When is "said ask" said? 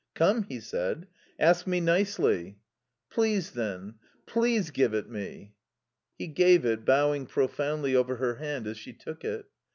0.59-1.67